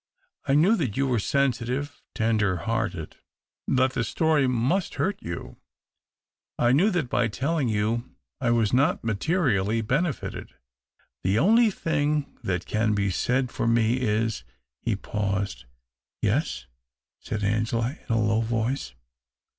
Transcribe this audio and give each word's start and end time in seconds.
I 0.47 0.55
knew 0.55 0.75
that 0.77 0.97
you 0.97 1.05
were 1.05 1.19
sensitive, 1.19 2.01
tender 2.15 2.55
hearted— 2.57 3.17
that 3.77 3.93
the 3.93 4.03
story 4.03 4.47
must 4.47 4.95
hurt 4.95 5.19
you. 5.21 5.57
I 6.57 6.71
knew 6.71 6.89
that 6.89 7.07
by 7.07 7.27
telling 7.27 7.69
you 7.69 8.09
I 8.39 8.49
was 8.49 8.73
not 8.73 9.03
materially 9.03 9.81
benefited. 9.83 10.55
The 11.21 11.37
only 11.37 11.69
thing 11.69 12.35
that 12.41 12.65
can 12.65 12.95
be 12.95 13.11
said 13.11 13.51
for 13.51 13.67
me 13.67 14.01
IS 14.01 14.43
He 14.79 14.95
paused." 14.95 15.65
Yes?" 16.23 16.65
said 17.21 17.43
Angela, 17.43 17.95
in 18.09 18.15
a 18.15 18.19
low 18.19 18.41
voice. 18.41 18.95